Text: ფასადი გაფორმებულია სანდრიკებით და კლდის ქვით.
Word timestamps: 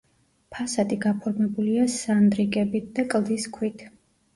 ფასადი 0.55 0.97
გაფორმებულია 1.03 1.85
სანდრიკებით 1.99 2.93
და 2.99 3.11
კლდის 3.15 3.51
ქვით. 3.61 3.91